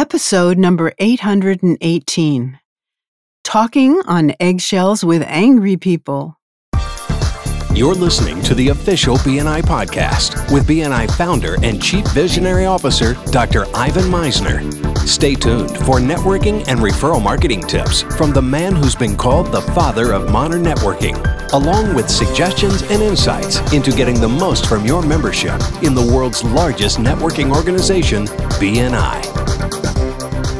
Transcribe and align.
episode 0.00 0.56
number 0.56 0.94
818 0.98 2.58
Talking 3.44 4.00
on 4.06 4.32
Eggshells 4.40 5.04
with 5.04 5.22
Angry 5.26 5.76
People. 5.76 6.38
You're 7.74 7.94
listening 7.94 8.42
to 8.44 8.54
the 8.54 8.70
official 8.70 9.16
BNI 9.18 9.60
podcast 9.60 10.50
with 10.50 10.66
BNI 10.66 11.14
founder 11.18 11.56
and 11.62 11.82
chief 11.82 12.06
visionary 12.12 12.64
officer, 12.64 13.12
Dr. 13.26 13.66
Ivan 13.76 14.04
Misner. 14.04 14.60
Stay 15.06 15.34
tuned 15.34 15.70
for 15.84 15.98
networking 15.98 16.66
and 16.66 16.80
referral 16.80 17.22
marketing 17.22 17.60
tips 17.60 18.00
from 18.16 18.32
the 18.32 18.40
man 18.40 18.74
who's 18.74 18.96
been 18.96 19.16
called 19.16 19.52
the 19.52 19.60
father 19.60 20.12
of 20.14 20.30
modern 20.32 20.62
networking, 20.62 21.14
along 21.52 21.94
with 21.94 22.08
suggestions 22.08 22.80
and 22.84 23.02
insights 23.02 23.60
into 23.74 23.92
getting 23.92 24.18
the 24.18 24.28
most 24.28 24.66
from 24.66 24.86
your 24.86 25.02
membership 25.02 25.60
in 25.82 25.94
the 25.94 26.10
world's 26.14 26.42
largest 26.42 26.96
networking 26.96 27.54
organization, 27.54 28.24
BNI. 28.58 29.59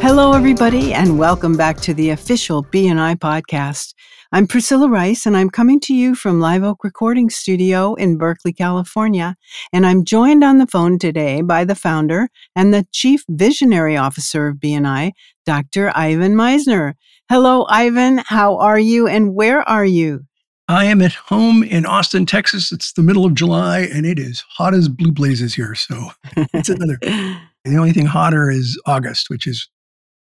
Hello, 0.02 0.32
everybody, 0.32 0.94
and 0.94 1.18
welcome 1.18 1.59
back 1.59 1.77
to 1.82 1.92
the 1.92 2.08
official 2.08 2.64
BNI 2.64 3.16
podcast. 3.16 3.92
I'm 4.32 4.46
Priscilla 4.46 4.88
Rice, 4.88 5.27
and 5.27 5.36
I'm 5.36 5.50
coming 5.50 5.78
to 5.80 5.95
you 5.95 6.14
from 6.14 6.41
Live 6.41 6.62
Oak 6.64 6.82
Recording 6.82 7.28
Studio 7.28 7.95
in 7.96 8.16
Berkeley, 8.16 8.55
California. 8.55 9.36
And 9.74 9.84
I'm 9.84 10.06
joined 10.06 10.42
on 10.42 10.56
the 10.56 10.66
phone 10.66 10.98
today 10.98 11.42
by 11.42 11.64
the 11.64 11.74
founder 11.74 12.30
and 12.56 12.72
the 12.72 12.86
Chief 12.92 13.24
Visionary 13.28 13.94
Officer 13.98 14.48
of 14.48 14.56
BNI, 14.56 15.12
Dr. 15.44 15.92
Ivan 15.94 16.34
Misner. 16.34 16.94
Hello, 17.28 17.66
Ivan. 17.69 18.22
How 18.24 18.56
are 18.56 18.78
you, 18.78 19.06
and 19.06 19.34
where 19.34 19.69
are 19.69 19.84
you? 19.84 20.24
I 20.66 20.86
am 20.86 21.02
at 21.02 21.12
home 21.12 21.62
in 21.62 21.84
Austin, 21.84 22.24
Texas. 22.24 22.72
It's 22.72 22.94
the 22.94 23.02
middle 23.02 23.27
of 23.27 23.34
July, 23.34 23.80
and 23.80 24.06
it 24.06 24.19
is 24.19 24.42
hot 24.48 24.72
as 24.72 24.88
blue 24.88 25.12
blazes 25.12 25.52
here. 25.55 25.74
So 25.74 26.12
it's 26.55 26.70
another. 26.70 26.96
the 27.02 27.77
only 27.77 27.92
thing 27.92 28.06
hotter 28.06 28.50
is 28.50 28.80
August, 28.86 29.28
which 29.28 29.46
is 29.46 29.69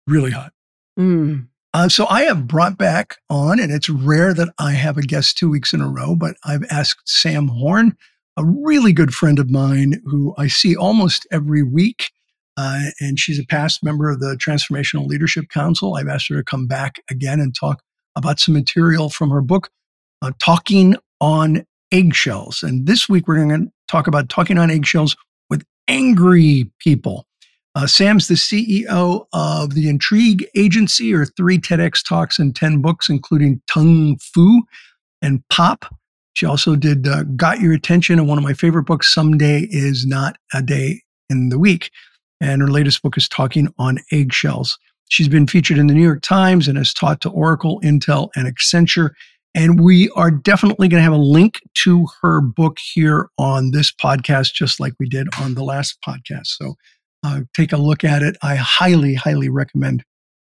really 0.09 0.31
hot. 0.31 0.51
Mm. 0.99 1.47
Uh, 1.73 1.87
so 1.87 2.07
I 2.09 2.23
have 2.23 2.47
brought 2.47 2.77
back 2.77 3.17
on, 3.29 3.59
and 3.59 3.71
it's 3.71 3.89
rare 3.89 4.33
that 4.33 4.49
I 4.57 4.71
have 4.71 4.97
a 4.97 5.03
guest 5.03 5.37
two 5.37 5.49
weeks 5.49 5.71
in 5.71 5.81
a 5.81 5.89
row, 5.89 6.15
but 6.15 6.35
I've 6.43 6.65
asked 6.71 7.01
Sam 7.05 7.47
Horn, 7.47 7.95
a 8.37 8.43
really 8.43 8.91
good 8.91 9.13
friend 9.13 9.37
of 9.37 9.49
mine 9.49 10.01
who 10.05 10.33
I 10.37 10.47
see 10.47 10.75
almost 10.75 11.27
every 11.31 11.61
week. 11.61 12.11
Uh, 12.57 12.89
and 12.99 13.19
she's 13.19 13.39
a 13.39 13.45
past 13.45 13.83
member 13.83 14.09
of 14.09 14.19
the 14.19 14.35
Transformational 14.35 15.07
Leadership 15.07 15.45
Council. 15.49 15.95
I've 15.95 16.07
asked 16.07 16.27
her 16.29 16.37
to 16.37 16.43
come 16.43 16.67
back 16.67 16.97
again 17.09 17.39
and 17.39 17.55
talk 17.55 17.83
about 18.15 18.39
some 18.39 18.53
material 18.53 19.09
from 19.09 19.29
her 19.29 19.41
book, 19.41 19.69
uh, 20.21 20.31
Talking 20.39 20.95
on 21.21 21.65
Eggshells. 21.91 22.63
And 22.63 22.85
this 22.87 23.07
week 23.07 23.27
we're 23.27 23.45
going 23.45 23.67
to 23.67 23.71
talk 23.87 24.07
about 24.07 24.29
talking 24.29 24.57
on 24.57 24.71
eggshells 24.71 25.15
with 25.49 25.63
angry 25.87 26.71
people. 26.79 27.25
Uh, 27.75 27.85
Sam's 27.85 28.27
the 28.27 28.33
CEO 28.35 29.25
of 29.31 29.73
the 29.73 29.89
Intrigue 29.89 30.45
Agency, 30.55 31.13
or 31.13 31.25
three 31.25 31.59
TEDx 31.59 32.03
talks 32.03 32.39
and 32.39 32.55
10 32.55 32.81
books, 32.81 33.09
including 33.09 33.61
Tongue 33.67 34.17
Fu 34.17 34.63
and 35.21 35.43
Pop. 35.49 35.85
She 36.33 36.45
also 36.45 36.75
did 36.75 37.07
uh, 37.07 37.23
Got 37.35 37.59
Your 37.59 37.73
Attention, 37.73 38.17
and 38.19 38.27
one 38.27 38.37
of 38.37 38.43
my 38.43 38.53
favorite 38.53 38.85
books, 38.85 39.13
Someday 39.13 39.67
is 39.69 40.05
Not 40.05 40.37
a 40.53 40.61
Day 40.61 41.01
in 41.29 41.49
the 41.49 41.59
Week. 41.59 41.91
And 42.41 42.61
her 42.61 42.69
latest 42.69 43.01
book 43.01 43.17
is 43.17 43.27
Talking 43.27 43.67
on 43.77 43.99
Eggshells. 44.11 44.77
She's 45.09 45.27
been 45.27 45.47
featured 45.47 45.77
in 45.77 45.87
the 45.87 45.93
New 45.93 46.03
York 46.03 46.21
Times 46.21 46.67
and 46.67 46.77
has 46.77 46.93
taught 46.93 47.21
to 47.21 47.29
Oracle, 47.29 47.81
Intel, 47.81 48.29
and 48.35 48.47
Accenture. 48.47 49.11
And 49.55 49.79
we 49.79 50.09
are 50.11 50.31
definitely 50.31 50.87
going 50.87 50.99
to 50.99 51.03
have 51.03 51.11
a 51.11 51.17
link 51.17 51.59
to 51.83 52.07
her 52.21 52.39
book 52.39 52.77
here 52.79 53.29
on 53.37 53.71
this 53.71 53.91
podcast, 53.91 54.53
just 54.53 54.79
like 54.79 54.93
we 54.99 55.09
did 55.09 55.27
on 55.39 55.55
the 55.55 55.63
last 55.63 55.97
podcast. 56.07 56.47
So 56.47 56.75
uh, 57.23 57.41
take 57.55 57.71
a 57.71 57.77
look 57.77 58.03
at 58.03 58.21
it. 58.21 58.37
I 58.41 58.55
highly, 58.55 59.15
highly 59.15 59.49
recommend 59.49 60.03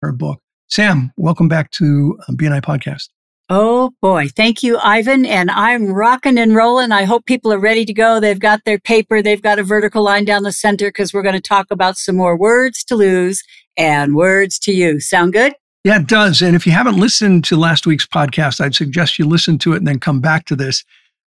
her 0.02 0.12
book. 0.12 0.40
Sam, 0.68 1.12
welcome 1.16 1.48
back 1.48 1.70
to 1.72 2.18
uh, 2.28 2.32
BNI 2.32 2.62
Podcast. 2.62 3.08
Oh 3.50 3.92
boy. 4.02 4.28
Thank 4.28 4.62
you, 4.62 4.76
Ivan. 4.76 5.24
And 5.24 5.50
I'm 5.50 5.86
rocking 5.92 6.36
and 6.36 6.54
rolling. 6.54 6.92
I 6.92 7.04
hope 7.04 7.24
people 7.24 7.50
are 7.50 7.58
ready 7.58 7.86
to 7.86 7.94
go. 7.94 8.20
They've 8.20 8.38
got 8.38 8.64
their 8.66 8.78
paper. 8.78 9.22
They've 9.22 9.40
got 9.40 9.58
a 9.58 9.62
vertical 9.62 10.02
line 10.02 10.26
down 10.26 10.42
the 10.42 10.52
center 10.52 10.88
because 10.88 11.14
we're 11.14 11.22
going 11.22 11.34
to 11.34 11.40
talk 11.40 11.66
about 11.70 11.96
some 11.96 12.16
more 12.16 12.36
words 12.36 12.84
to 12.84 12.94
lose 12.94 13.42
and 13.78 14.14
words 14.14 14.58
to 14.60 14.72
use. 14.72 15.08
Sound 15.08 15.32
good? 15.32 15.54
Yeah, 15.82 16.00
it 16.00 16.08
does. 16.08 16.42
And 16.42 16.54
if 16.54 16.66
you 16.66 16.72
haven't 16.72 16.98
listened 16.98 17.44
to 17.44 17.56
last 17.56 17.86
week's 17.86 18.06
podcast, 18.06 18.60
I'd 18.60 18.74
suggest 18.74 19.18
you 19.18 19.26
listen 19.26 19.56
to 19.58 19.72
it 19.72 19.78
and 19.78 19.86
then 19.86 20.00
come 20.00 20.20
back 20.20 20.44
to 20.46 20.56
this 20.56 20.84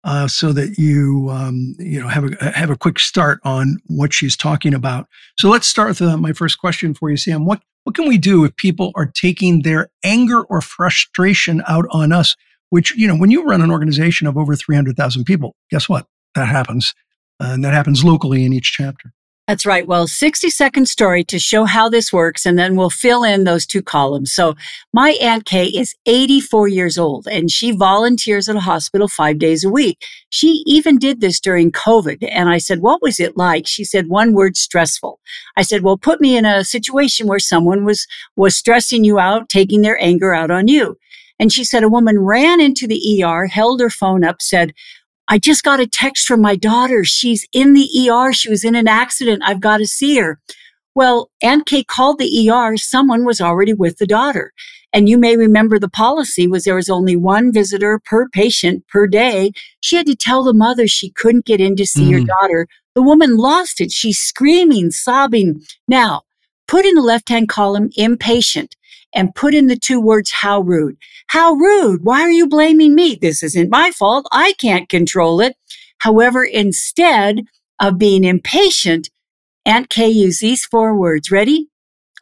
uh, 0.04 0.28
so 0.28 0.54
that 0.54 0.78
you 0.78 1.30
um, 1.32 1.76
you 1.80 2.00
know 2.00 2.08
have 2.08 2.26
a 2.26 2.52
have 2.52 2.70
a 2.70 2.78
quick 2.78 3.00
start 3.00 3.40
on 3.44 3.78
what 3.88 4.14
she's 4.14 4.38
talking 4.38 4.74
about. 4.74 5.08
So 5.38 5.50
let's 5.50 5.68
start 5.68 5.90
with 5.90 6.02
uh, 6.02 6.18
my 6.18 6.34
first 6.34 6.60
question 6.60 6.94
for 6.94 7.10
you, 7.10 7.18
Sam. 7.18 7.46
What 7.46 7.62
what 7.84 7.96
can 7.96 8.08
we 8.08 8.18
do 8.18 8.44
if 8.44 8.56
people 8.56 8.92
are 8.96 9.06
taking 9.06 9.62
their 9.62 9.90
anger 10.04 10.44
or 10.44 10.62
frustration 10.62 11.62
out 11.68 11.86
on 11.92 12.12
us? 12.12 12.36
Which 12.70 12.96
you 12.96 13.08
know, 13.08 13.16
when 13.16 13.32
you 13.32 13.46
run 13.46 13.62
an 13.62 13.72
organization 13.72 14.28
of 14.28 14.38
over 14.38 14.56
three 14.56 14.76
hundred 14.76 14.98
thousand 14.98 15.26
people, 15.26 15.56
guess 15.72 15.88
what? 15.90 16.06
That 16.36 16.48
happens, 16.48 16.94
uh, 17.42 17.52
and 17.52 17.64
that 17.64 17.74
happens 17.74 18.04
locally 18.04 18.46
in 18.46 18.54
each 18.54 18.74
chapter. 18.74 19.14
That's 19.48 19.66
right. 19.66 19.88
Well, 19.88 20.08
60 20.08 20.50
second 20.50 20.90
story 20.90 21.24
to 21.24 21.40
show 21.40 21.64
how 21.64 21.88
this 21.88 22.12
works, 22.12 22.46
and 22.46 22.60
then 22.60 22.76
we'll 22.76 22.90
fill 22.90 23.24
in 23.24 23.46
those 23.46 23.66
two 23.66 23.82
columns. 23.82 24.30
So 24.30 24.56
my 24.92 25.12
Aunt 25.22 25.46
Kay 25.46 25.68
is 25.68 25.96
84 26.06 26.68
years 26.68 26.98
old 26.98 27.28
and 27.28 27.50
she 27.50 27.72
volunteers 27.72 28.50
at 28.50 28.58
a 28.58 28.60
hospital 28.60 29.08
five 29.08 29.40
days 29.40 29.64
a 29.64 29.70
week. 29.70 30.04
She 30.30 30.64
even 30.66 30.98
did 30.98 31.22
this 31.22 31.40
during 31.40 31.72
COVID. 31.72 32.28
And 32.30 32.50
I 32.50 32.58
said, 32.58 32.82
what 32.82 33.02
was 33.02 33.22
it 33.22 33.38
like? 33.38 33.68
She 33.68 33.86
said, 33.86 34.10
one 34.10 34.34
word, 34.34 34.58
stressful. 34.58 35.18
I 35.56 35.62
said, 35.62 35.82
well, 35.82 35.98
put 35.98 36.20
me 36.20 36.36
in 36.36 36.44
a 36.44 36.66
situation 36.66 37.28
where 37.28 37.40
someone 37.40 37.86
was, 37.86 38.06
was 38.36 38.54
stressing 38.54 39.06
you 39.06 39.18
out, 39.18 39.48
taking 39.48 39.82
their 39.82 40.02
anger 40.04 40.34
out 40.34 40.52
on 40.52 40.68
you. 40.68 40.98
And 41.40 41.54
she 41.54 41.64
said, 41.64 41.84
a 41.84 41.90
woman 41.90 42.20
ran 42.20 42.60
into 42.60 42.88
the 42.88 43.24
ER, 43.24 43.46
held 43.46 43.80
her 43.80 43.90
phone 43.90 44.24
up, 44.24 44.42
said, 44.42 44.74
I 45.28 45.38
just 45.40 45.64
got 45.64 45.80
a 45.80 45.88
text 45.88 46.26
from 46.26 46.42
my 46.42 46.56
daughter. 46.56 47.04
She's 47.04 47.48
in 47.52 47.74
the 47.74 48.10
ER. 48.10 48.32
She 48.32 48.50
was 48.50 48.64
in 48.64 48.76
an 48.76 48.88
accident. 48.88 49.44
I've 49.46 49.60
got 49.60 49.78
to 49.78 49.88
see 49.88 50.18
her. 50.18 50.40
Well, 50.96 51.30
Aunt 51.44 51.66
Kay 51.66 51.84
called 51.84 52.18
the 52.18 52.50
ER. 52.50 52.78
Someone 52.78 53.26
was 53.26 53.42
already 53.42 53.74
with 53.74 53.98
the 53.98 54.08
daughter. 54.08 54.54
And 54.94 55.10
you 55.10 55.18
may 55.18 55.36
remember 55.36 55.78
the 55.78 55.90
policy 55.90 56.48
was 56.48 56.64
there 56.64 56.76
was 56.76 56.90
only 56.90 57.16
one 57.16 57.52
visitor 57.52 58.00
per 58.04 58.30
patient 58.30 58.88
per 58.88 59.06
day. 59.06 59.52
She 59.82 59.98
had 59.98 60.08
to 60.08 60.16
tell 60.16 60.44
the 60.44 60.54
mother 60.54 60.88
she 60.88 61.12
couldn't 61.12 61.46
get 61.46 61.62
in 61.62 61.76
to 61.76 61.86
see 61.86 62.10
mm. 62.10 62.20
her 62.20 62.26
daughter. 62.26 62.68
The 62.96 63.04
woman 63.04 63.38
lost 63.38 63.82
it. 63.82 63.92
She's 63.92 64.18
screaming, 64.18 64.92
sobbing. 64.92 65.62
Now, 65.88 66.24
put 66.68 66.86
in 66.86 66.96
the 66.96 67.02
left 67.02 67.30
hand 67.30 67.50
column 67.50 67.90
impatient 67.96 68.76
and 69.14 69.36
put 69.36 69.54
in 69.54 69.68
the 69.68 69.78
two 69.78 70.00
words, 70.00 70.32
how 70.32 70.62
rude. 70.62 70.98
How 71.28 71.54
rude. 71.54 72.04
Why 72.04 72.22
are 72.22 72.32
you 72.32 72.48
blaming 72.48 72.96
me? 72.96 73.16
This 73.16 73.44
isn't 73.44 73.70
my 73.70 73.92
fault. 73.92 74.28
I 74.32 74.54
can't 74.54 74.90
control 74.90 75.42
it. 75.42 75.56
However, 76.00 76.44
instead 76.44 77.42
of 77.80 77.98
being 77.98 78.24
impatient, 78.24 79.10
Aunt 79.66 79.90
Kay 79.90 80.10
used 80.10 80.42
these 80.42 80.66
four 80.66 80.96
words. 80.96 81.32
Ready? 81.32 81.70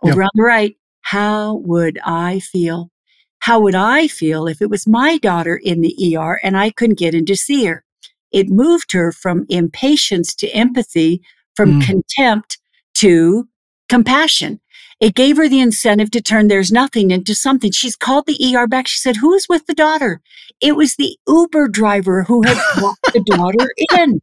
Over 0.01 0.22
yep. 0.22 0.25
on 0.25 0.31
the 0.35 0.44
right. 0.44 0.75
How 1.01 1.56
would 1.56 2.00
I 2.06 2.40
feel? 2.40 2.91
How 3.40 3.59
would 3.59 3.75
I 3.75 4.07
feel 4.07 4.47
if 4.47 4.62
it 4.62 4.69
was 4.69 4.88
my 4.88 5.17
daughter 5.17 5.56
in 5.56 5.81
the 5.81 6.17
ER 6.17 6.40
and 6.41 6.57
I 6.57 6.72
couldn't 6.72 6.97
get 6.97 7.13
in 7.13 7.25
to 7.28 7.35
see 7.35 7.66
her? 7.66 7.84
It 8.31 8.50
moved 8.50 8.91
her 8.94 9.12
from 9.12 9.46
impatience 9.50 10.34
to 10.35 10.50
empathy, 10.50 11.22
from 11.56 11.79
mm. 11.79 11.85
contempt 11.85 12.57
to 12.96 13.47
compassion. 13.88 14.59
It 15.01 15.13
gave 15.13 15.38
her 15.38 15.50
the 15.50 15.59
incentive 15.59 16.09
to 16.11 16.22
turn 16.22 16.47
there's 16.47 16.72
nothing 16.72 17.11
into 17.11 17.35
something. 17.35 17.72
She's 17.72 17.97
called 17.97 18.25
the 18.25 18.56
ER 18.56 18.66
back. 18.66 18.88
She 18.88 18.97
said, 18.97 19.17
Who 19.17 19.33
is 19.33 19.47
with 19.50 19.66
the 19.66 19.73
daughter? 19.73 20.22
It 20.61 20.75
was 20.75 20.95
the 20.95 21.17
Uber 21.28 21.67
driver 21.67 22.23
who 22.23 22.44
had 22.44 22.57
brought 22.79 22.97
the 23.13 23.23
daughter 23.25 23.67
in. 23.97 24.19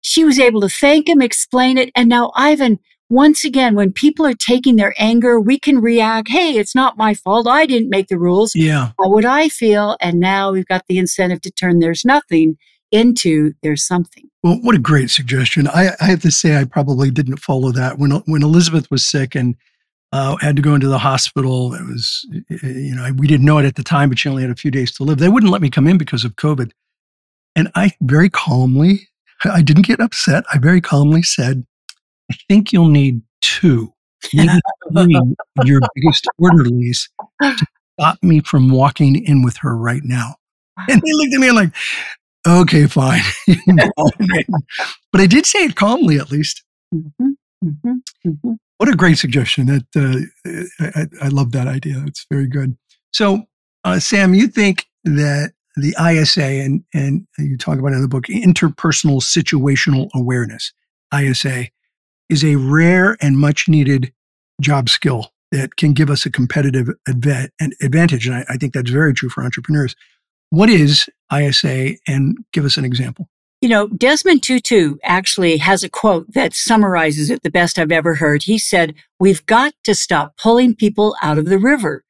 She 0.00 0.24
was 0.24 0.38
able 0.38 0.60
to 0.62 0.68
thank 0.68 1.08
him, 1.08 1.22
explain 1.22 1.78
it. 1.78 1.90
And 1.94 2.08
now, 2.08 2.32
Ivan, 2.34 2.80
once 3.08 3.44
again, 3.44 3.76
when 3.76 3.92
people 3.92 4.26
are 4.26 4.34
taking 4.34 4.76
their 4.76 4.94
anger, 4.98 5.38
we 5.40 5.58
can 5.58 5.80
react, 5.80 6.28
Hey, 6.28 6.56
it's 6.56 6.74
not 6.74 6.98
my 6.98 7.14
fault. 7.14 7.46
I 7.46 7.64
didn't 7.64 7.90
make 7.90 8.08
the 8.08 8.18
rules. 8.18 8.54
Yeah. 8.56 8.90
How 8.98 9.08
would 9.10 9.24
I 9.24 9.48
feel? 9.48 9.96
And 10.00 10.18
now 10.18 10.50
we've 10.50 10.66
got 10.66 10.84
the 10.88 10.98
incentive 10.98 11.40
to 11.42 11.52
turn 11.52 11.78
there's 11.78 12.04
nothing 12.04 12.56
into 12.90 13.52
there's 13.62 13.86
something. 13.86 14.24
Well, 14.42 14.58
what 14.60 14.74
a 14.74 14.78
great 14.78 15.10
suggestion. 15.10 15.68
I, 15.68 15.90
I 16.00 16.06
have 16.06 16.22
to 16.22 16.30
say, 16.30 16.56
I 16.56 16.64
probably 16.64 17.10
didn't 17.10 17.38
follow 17.38 17.72
that. 17.72 17.98
When, 17.98 18.10
when 18.26 18.42
Elizabeth 18.42 18.90
was 18.90 19.04
sick 19.04 19.34
and 19.34 19.56
uh, 20.14 20.36
had 20.36 20.54
to 20.54 20.62
go 20.62 20.76
into 20.76 20.86
the 20.86 20.98
hospital. 20.98 21.74
It 21.74 21.84
was, 21.84 22.24
you 22.48 22.94
know, 22.94 23.12
we 23.16 23.26
didn't 23.26 23.44
know 23.44 23.58
it 23.58 23.64
at 23.64 23.74
the 23.74 23.82
time, 23.82 24.08
but 24.08 24.18
she 24.18 24.28
only 24.28 24.42
had 24.42 24.50
a 24.50 24.54
few 24.54 24.70
days 24.70 24.92
to 24.92 25.02
live. 25.02 25.18
They 25.18 25.28
wouldn't 25.28 25.50
let 25.50 25.60
me 25.60 25.70
come 25.70 25.88
in 25.88 25.98
because 25.98 26.24
of 26.24 26.36
COVID. 26.36 26.70
And 27.56 27.68
I 27.74 27.90
very 28.00 28.30
calmly, 28.30 29.08
I 29.44 29.60
didn't 29.60 29.86
get 29.86 29.98
upset. 29.98 30.44
I 30.52 30.58
very 30.58 30.80
calmly 30.80 31.22
said, 31.22 31.66
I 32.30 32.36
think 32.48 32.72
you'll 32.72 32.88
need 32.88 33.22
two, 33.40 33.92
maybe 34.32 34.52
three 34.92 35.16
your 35.64 35.80
biggest 35.96 36.28
orderlies 36.38 37.08
to 37.42 37.66
stop 37.98 38.22
me 38.22 38.38
from 38.38 38.68
walking 38.68 39.16
in 39.16 39.42
with 39.42 39.56
her 39.58 39.76
right 39.76 40.02
now. 40.04 40.36
And 40.88 41.02
he 41.04 41.12
looked 41.12 41.34
at 41.34 41.40
me 41.40 41.48
and 41.48 41.56
like, 41.56 41.72
okay, 42.46 42.86
fine. 42.86 43.22
but 45.12 45.20
I 45.20 45.26
did 45.26 45.44
say 45.44 45.64
it 45.64 45.74
calmly 45.74 46.18
at 46.18 46.30
least. 46.30 46.62
Mm-hmm. 46.94 47.30
Mm-hmm. 47.64 48.28
Mm-hmm. 48.28 48.52
What 48.78 48.88
a 48.88 48.96
great 48.96 49.18
suggestion! 49.18 49.66
That 49.66 49.86
uh, 49.96 50.90
I, 50.96 51.26
I, 51.26 51.28
love 51.28 51.52
that 51.52 51.68
idea. 51.68 52.02
It's 52.06 52.26
very 52.30 52.48
good. 52.48 52.76
So, 53.12 53.44
uh, 53.84 54.00
Sam, 54.00 54.34
you 54.34 54.48
think 54.48 54.86
that 55.04 55.52
the 55.76 55.94
ISA 56.00 56.44
and 56.44 56.84
and 56.92 57.26
you 57.38 57.56
talk 57.56 57.78
about 57.78 57.92
in 57.92 58.02
the 58.02 58.08
book 58.08 58.24
interpersonal 58.24 59.22
situational 59.22 60.08
awareness 60.14 60.72
ISA 61.16 61.68
is 62.28 62.44
a 62.44 62.56
rare 62.56 63.16
and 63.20 63.38
much 63.38 63.68
needed 63.68 64.12
job 64.60 64.88
skill 64.88 65.32
that 65.52 65.76
can 65.76 65.92
give 65.92 66.10
us 66.10 66.26
a 66.26 66.30
competitive 66.30 66.88
advantage. 67.08 68.26
And 68.26 68.36
I, 68.36 68.44
I 68.48 68.56
think 68.56 68.72
that's 68.72 68.90
very 68.90 69.14
true 69.14 69.28
for 69.28 69.44
entrepreneurs. 69.44 69.94
What 70.50 70.68
is 70.68 71.08
ISA 71.32 71.94
and 72.08 72.36
give 72.52 72.64
us 72.64 72.76
an 72.76 72.84
example? 72.84 73.28
You 73.64 73.70
know, 73.70 73.88
Desmond 73.88 74.42
Tutu 74.42 74.96
actually 75.04 75.56
has 75.56 75.82
a 75.82 75.88
quote 75.88 76.30
that 76.34 76.52
summarizes 76.52 77.30
it 77.30 77.42
the 77.42 77.50
best 77.50 77.78
I've 77.78 77.90
ever 77.90 78.16
heard. 78.16 78.42
He 78.42 78.58
said, 78.58 78.94
We've 79.18 79.46
got 79.46 79.72
to 79.84 79.94
stop 79.94 80.36
pulling 80.36 80.74
people 80.74 81.16
out 81.22 81.38
of 81.38 81.46
the 81.46 81.58
river. 81.58 82.04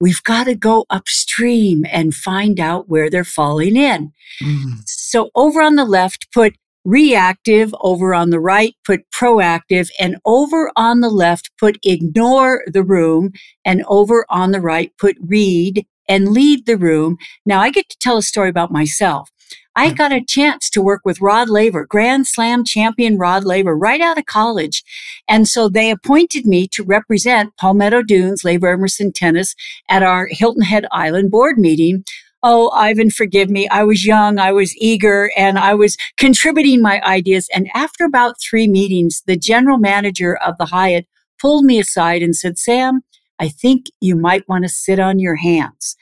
We've 0.00 0.22
got 0.22 0.44
to 0.44 0.54
go 0.54 0.86
upstream 0.88 1.84
and 1.90 2.14
find 2.14 2.60
out 2.60 2.88
where 2.88 3.10
they're 3.10 3.24
falling 3.24 3.74
in. 3.74 4.12
Mm. 4.40 4.82
So 4.86 5.30
over 5.34 5.60
on 5.60 5.74
the 5.74 5.84
left, 5.84 6.32
put 6.32 6.54
reactive. 6.84 7.74
Over 7.80 8.14
on 8.14 8.30
the 8.30 8.38
right, 8.38 8.76
put 8.86 9.00
proactive. 9.10 9.90
And 9.98 10.16
over 10.24 10.70
on 10.76 11.00
the 11.00 11.10
left, 11.10 11.50
put 11.58 11.76
ignore 11.82 12.62
the 12.68 12.84
room. 12.84 13.32
And 13.64 13.82
over 13.88 14.26
on 14.30 14.52
the 14.52 14.60
right, 14.60 14.92
put 14.96 15.16
read 15.20 15.84
and 16.08 16.28
lead 16.28 16.66
the 16.66 16.76
room. 16.76 17.18
Now 17.44 17.60
I 17.60 17.70
get 17.70 17.88
to 17.88 17.98
tell 17.98 18.16
a 18.16 18.22
story 18.22 18.48
about 18.48 18.70
myself. 18.70 19.28
I 19.76 19.92
got 19.92 20.12
a 20.12 20.24
chance 20.24 20.68
to 20.70 20.82
work 20.82 21.02
with 21.04 21.20
Rod 21.20 21.48
Laver, 21.48 21.86
Grand 21.86 22.26
Slam 22.26 22.64
champion 22.64 23.18
Rod 23.18 23.44
Laver, 23.44 23.76
right 23.76 24.00
out 24.00 24.18
of 24.18 24.26
college. 24.26 24.82
And 25.28 25.46
so 25.46 25.68
they 25.68 25.90
appointed 25.90 26.44
me 26.44 26.66
to 26.68 26.82
represent 26.82 27.56
Palmetto 27.56 28.02
Dunes, 28.02 28.44
Laver 28.44 28.72
Emerson 28.72 29.12
Tennis 29.12 29.54
at 29.88 30.02
our 30.02 30.28
Hilton 30.30 30.62
Head 30.62 30.86
Island 30.90 31.30
board 31.30 31.56
meeting. 31.56 32.04
Oh, 32.42 32.70
Ivan, 32.70 33.10
forgive 33.10 33.48
me. 33.48 33.68
I 33.68 33.84
was 33.84 34.04
young, 34.04 34.38
I 34.38 34.50
was 34.50 34.74
eager, 34.76 35.30
and 35.36 35.58
I 35.58 35.74
was 35.74 35.96
contributing 36.16 36.82
my 36.82 37.00
ideas. 37.02 37.48
And 37.54 37.68
after 37.74 38.04
about 38.04 38.40
three 38.40 38.66
meetings, 38.66 39.22
the 39.26 39.36
general 39.36 39.78
manager 39.78 40.36
of 40.36 40.56
the 40.58 40.66
Hyatt 40.66 41.06
pulled 41.38 41.64
me 41.64 41.78
aside 41.78 42.22
and 42.22 42.34
said, 42.34 42.58
Sam, 42.58 43.02
I 43.38 43.48
think 43.48 43.86
you 44.00 44.16
might 44.16 44.48
want 44.48 44.64
to 44.64 44.68
sit 44.68 44.98
on 44.98 45.18
your 45.18 45.36
hands. 45.36 45.96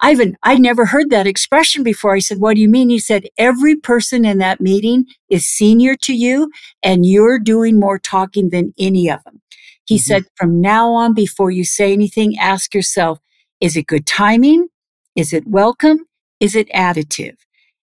Ivan, 0.00 0.36
I 0.42 0.56
never 0.56 0.86
heard 0.86 1.10
that 1.10 1.26
expression 1.26 1.82
before. 1.82 2.14
I 2.14 2.18
said, 2.18 2.38
What 2.38 2.54
do 2.54 2.60
you 2.60 2.68
mean? 2.68 2.88
He 2.88 2.98
said, 2.98 3.26
Every 3.38 3.76
person 3.76 4.24
in 4.24 4.38
that 4.38 4.60
meeting 4.60 5.06
is 5.28 5.46
senior 5.46 5.96
to 6.02 6.14
you, 6.14 6.50
and 6.82 7.06
you're 7.06 7.38
doing 7.38 7.78
more 7.78 7.98
talking 7.98 8.50
than 8.50 8.74
any 8.78 9.10
of 9.10 9.22
them. 9.24 9.40
He 9.84 9.96
mm-hmm. 9.96 10.02
said, 10.02 10.24
From 10.36 10.60
now 10.60 10.92
on, 10.92 11.14
before 11.14 11.50
you 11.50 11.64
say 11.64 11.92
anything, 11.92 12.36
ask 12.38 12.74
yourself, 12.74 13.18
Is 13.60 13.76
it 13.76 13.86
good 13.86 14.06
timing? 14.06 14.68
Is 15.14 15.32
it 15.32 15.46
welcome? 15.46 16.06
Is 16.40 16.56
it 16.56 16.68
additive? 16.70 17.36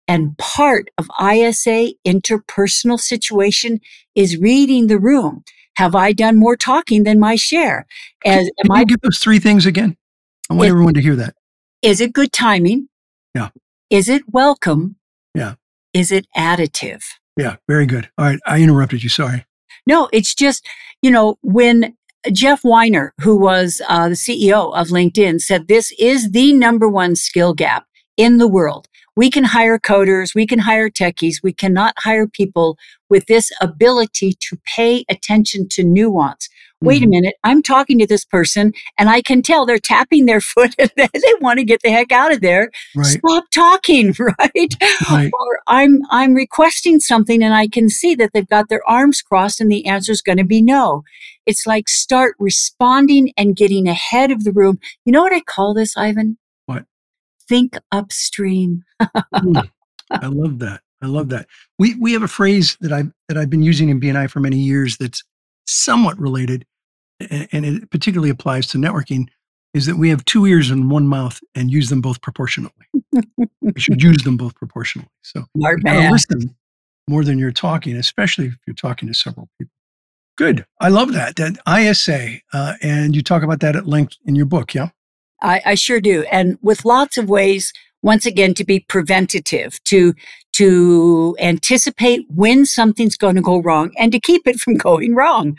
And 0.08 0.36
part 0.36 0.90
of 0.98 1.08
ISA 1.20 1.92
interpersonal 2.06 2.98
situation 2.98 3.80
is 4.14 4.36
reading 4.36 4.88
the 4.88 4.98
room. 4.98 5.44
Have 5.76 5.94
I 5.94 6.12
done 6.12 6.36
more 6.36 6.56
talking 6.56 7.04
than 7.04 7.18
my 7.18 7.36
share? 7.36 7.86
As, 8.26 8.44
Can, 8.44 8.50
am 8.64 8.72
I 8.72 8.84
give 8.84 9.00
those 9.00 9.18
three 9.18 9.38
things 9.38 9.64
again? 9.64 9.96
I 10.50 10.54
want 10.54 10.68
everyone 10.68 10.94
to 10.94 11.00
hear 11.00 11.16
that. 11.16 11.34
Is 11.82 12.00
it 12.00 12.12
good 12.12 12.32
timing? 12.32 12.88
Yeah. 13.34 13.48
Is 13.90 14.08
it 14.08 14.22
welcome? 14.28 14.96
Yeah. 15.34 15.54
Is 15.92 16.12
it 16.12 16.26
additive? 16.36 17.02
Yeah, 17.36 17.56
very 17.68 17.86
good. 17.86 18.08
All 18.16 18.24
right, 18.26 18.38
I 18.46 18.62
interrupted 18.62 19.02
you. 19.02 19.08
Sorry. 19.08 19.44
No, 19.86 20.08
it's 20.12 20.34
just, 20.34 20.64
you 21.02 21.10
know, 21.10 21.38
when 21.42 21.96
Jeff 22.30 22.62
Weiner, 22.62 23.14
who 23.20 23.36
was 23.36 23.82
uh, 23.88 24.08
the 24.08 24.14
CEO 24.14 24.72
of 24.74 24.88
LinkedIn, 24.88 25.40
said 25.40 25.66
this 25.66 25.92
is 25.98 26.30
the 26.30 26.52
number 26.52 26.88
one 26.88 27.16
skill 27.16 27.52
gap 27.52 27.86
in 28.16 28.38
the 28.38 28.48
world. 28.48 28.86
We 29.16 29.30
can 29.30 29.44
hire 29.44 29.78
coders, 29.78 30.34
we 30.34 30.46
can 30.46 30.60
hire 30.60 30.90
techies, 30.90 31.36
we 31.42 31.52
cannot 31.52 31.94
hire 31.98 32.26
people 32.26 32.78
with 33.10 33.26
this 33.26 33.50
ability 33.60 34.34
to 34.40 34.58
pay 34.64 35.04
attention 35.08 35.68
to 35.70 35.84
nuance 35.84 36.48
wait 36.82 37.02
a 37.02 37.04
mm-hmm. 37.04 37.10
minute, 37.10 37.34
I'm 37.44 37.62
talking 37.62 37.98
to 37.98 38.06
this 38.06 38.24
person 38.24 38.72
and 38.98 39.08
I 39.08 39.22
can 39.22 39.40
tell 39.42 39.64
they're 39.64 39.78
tapping 39.78 40.26
their 40.26 40.40
foot 40.40 40.74
and 40.78 40.90
they, 40.96 41.08
they 41.14 41.34
want 41.40 41.58
to 41.58 41.64
get 41.64 41.80
the 41.82 41.90
heck 41.90 42.12
out 42.12 42.32
of 42.32 42.40
there. 42.40 42.70
Right. 42.94 43.06
Stop 43.06 43.44
talking, 43.54 44.14
right? 44.18 44.74
right? 45.10 45.30
Or 45.32 45.60
I'm 45.66 46.02
I'm 46.10 46.34
requesting 46.34 47.00
something 47.00 47.42
and 47.42 47.54
I 47.54 47.68
can 47.68 47.88
see 47.88 48.14
that 48.16 48.30
they've 48.34 48.48
got 48.48 48.68
their 48.68 48.86
arms 48.88 49.22
crossed 49.22 49.60
and 49.60 49.70
the 49.70 49.86
answer 49.86 50.12
is 50.12 50.22
going 50.22 50.38
to 50.38 50.44
be 50.44 50.60
no. 50.60 51.02
It's 51.46 51.66
like 51.66 51.88
start 51.88 52.36
responding 52.38 53.32
and 53.36 53.56
getting 53.56 53.88
ahead 53.88 54.30
of 54.30 54.44
the 54.44 54.52
room. 54.52 54.78
You 55.04 55.12
know 55.12 55.22
what 55.22 55.32
I 55.32 55.40
call 55.40 55.74
this, 55.74 55.96
Ivan? 55.96 56.38
Think 57.52 57.76
upstream. 57.92 58.82
mm, 59.02 59.68
I 60.10 60.26
love 60.26 60.58
that. 60.60 60.80
I 61.02 61.06
love 61.06 61.28
that. 61.28 61.46
We 61.78 61.96
we 61.96 62.12
have 62.14 62.22
a 62.22 62.28
phrase 62.28 62.78
that 62.80 62.92
I 62.92 63.04
that 63.28 63.36
I've 63.36 63.50
been 63.50 63.62
using 63.62 63.90
in 63.90 64.00
BNI 64.00 64.30
for 64.30 64.40
many 64.40 64.58
years 64.58 64.96
that's 64.96 65.22
somewhat 65.66 66.18
related 66.18 66.64
and 67.30 67.64
it 67.64 67.90
particularly 67.90 68.30
applies 68.30 68.66
to 68.68 68.78
networking, 68.78 69.28
is 69.74 69.86
that 69.86 69.96
we 69.96 70.08
have 70.08 70.24
two 70.24 70.46
ears 70.46 70.70
and 70.70 70.90
one 70.90 71.06
mouth 71.06 71.40
and 71.54 71.70
use 71.70 71.88
them 71.88 72.00
both 72.00 72.20
proportionately. 72.22 72.86
we 73.12 73.72
should 73.76 74.02
use 74.02 74.22
them 74.22 74.36
both 74.36 74.54
proportionally. 74.54 75.08
So 75.22 75.44
you 75.54 76.10
listen 76.10 76.54
more 77.08 77.24
than 77.24 77.38
you're 77.38 77.52
talking, 77.52 77.96
especially 77.96 78.46
if 78.46 78.56
you're 78.66 78.74
talking 78.74 79.08
to 79.08 79.14
several 79.14 79.48
people. 79.58 79.72
Good. 80.36 80.64
I 80.80 80.88
love 80.88 81.12
that. 81.12 81.36
That 81.36 81.58
ISA, 81.68 82.38
uh, 82.52 82.74
and 82.82 83.14
you 83.14 83.22
talk 83.22 83.42
about 83.42 83.60
that 83.60 83.76
at 83.76 83.86
length 83.86 84.16
in 84.24 84.34
your 84.34 84.46
book, 84.46 84.74
yeah? 84.74 84.88
I, 85.42 85.60
I 85.66 85.74
sure 85.74 86.00
do. 86.00 86.22
And 86.30 86.58
with 86.62 86.84
lots 86.84 87.18
of 87.18 87.28
ways, 87.28 87.72
once 88.02 88.26
again, 88.26 88.54
to 88.54 88.64
be 88.64 88.80
preventative, 88.80 89.82
to 89.84 90.14
to 90.54 91.34
anticipate 91.40 92.26
when 92.28 92.66
something's 92.66 93.16
going 93.16 93.36
to 93.36 93.40
go 93.40 93.62
wrong 93.62 93.90
and 93.96 94.12
to 94.12 94.20
keep 94.20 94.46
it 94.46 94.60
from 94.60 94.74
going 94.88 95.14
wrong. 95.14 95.56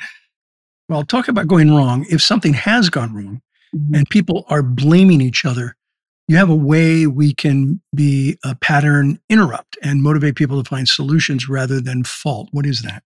Well, 0.89 1.03
talk 1.03 1.27
about 1.27 1.47
going 1.47 1.73
wrong. 1.73 2.05
If 2.09 2.21
something 2.21 2.53
has 2.53 2.89
gone 2.89 3.13
wrong 3.13 3.41
mm-hmm. 3.75 3.95
and 3.95 4.09
people 4.09 4.45
are 4.49 4.61
blaming 4.61 5.21
each 5.21 5.45
other, 5.45 5.75
you 6.27 6.37
have 6.37 6.49
a 6.49 6.55
way 6.55 7.07
we 7.07 7.33
can 7.33 7.81
be 7.95 8.37
a 8.43 8.55
pattern 8.55 9.19
interrupt 9.29 9.77
and 9.81 10.01
motivate 10.01 10.35
people 10.35 10.61
to 10.61 10.69
find 10.69 10.87
solutions 10.87 11.49
rather 11.49 11.81
than 11.81 12.03
fault. 12.03 12.49
What 12.51 12.65
is 12.65 12.81
that? 12.83 13.03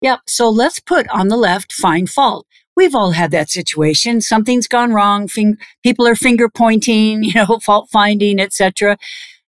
Yep. 0.00 0.20
So 0.26 0.48
let's 0.48 0.80
put 0.80 1.08
on 1.08 1.28
the 1.28 1.36
left 1.36 1.72
find 1.72 2.08
fault. 2.08 2.46
We've 2.78 2.94
all 2.94 3.10
had 3.10 3.30
that 3.32 3.50
situation. 3.50 4.20
Something's 4.20 4.68
gone 4.68 4.92
wrong. 4.92 5.28
Fing- 5.28 5.58
people 5.82 6.06
are 6.06 6.14
finger 6.14 6.48
pointing, 6.48 7.22
you 7.24 7.34
know, 7.34 7.58
fault 7.58 7.90
finding, 7.90 8.40
etc. 8.40 8.96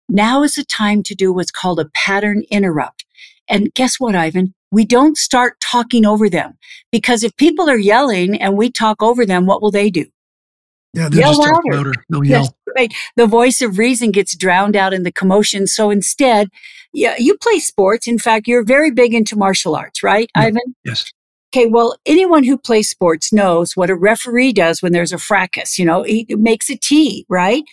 Now 0.09 0.43
is 0.43 0.55
the 0.55 0.65
time 0.65 1.03
to 1.03 1.15
do 1.15 1.31
what's 1.31 1.51
called 1.51 1.79
a 1.79 1.89
pattern 1.93 2.43
interrupt. 2.49 3.05
And 3.47 3.73
guess 3.73 3.99
what, 3.99 4.15
Ivan? 4.15 4.53
we 4.71 4.85
don't 4.85 5.17
start 5.17 5.59
talking 5.59 6.05
over 6.05 6.29
them 6.29 6.57
because 6.91 7.23
if 7.23 7.35
people 7.37 7.69
are 7.69 7.77
yelling 7.77 8.39
and 8.39 8.57
we 8.57 8.71
talk 8.71 9.01
over 9.01 9.25
them, 9.25 9.45
what 9.45 9.61
will 9.61 9.71
they 9.71 9.89
do? 9.89 10.05
Yeah, 10.93 11.09
they'll 11.09 11.19
yell 11.19 11.33
just 11.35 11.47
talk 11.47 11.61
louder. 11.71 11.93
They'll 12.09 12.23
yell. 12.23 12.41
Yes, 12.41 12.51
right. 12.75 12.93
The 13.15 13.27
voice 13.27 13.61
of 13.61 13.77
reason 13.77 14.11
gets 14.11 14.35
drowned 14.35 14.75
out 14.75 14.93
in 14.93 15.03
the 15.03 15.11
commotion. 15.11 15.67
So 15.67 15.89
instead, 15.91 16.49
yeah, 16.93 17.15
you 17.17 17.37
play 17.37 17.59
sports. 17.59 18.07
In 18.07 18.17
fact, 18.17 18.47
you're 18.47 18.63
very 18.63 18.89
big 18.89 19.13
into 19.13 19.35
martial 19.35 19.75
arts, 19.75 20.01
right, 20.01 20.29
yeah. 20.35 20.43
Ivan? 20.43 20.75
Yes. 20.83 21.11
Okay, 21.51 21.65
well, 21.65 21.97
anyone 22.05 22.43
who 22.43 22.57
plays 22.57 22.89
sports 22.89 23.33
knows 23.33 23.75
what 23.75 23.89
a 23.89 23.95
referee 23.95 24.53
does 24.53 24.83
when 24.83 24.91
there's 24.91 25.13
a 25.13 25.17
fracas. 25.17 25.79
You 25.79 25.85
know, 25.85 26.03
he 26.03 26.27
makes 26.29 26.69
a 26.69 26.77
T, 26.77 27.25
right? 27.27 27.63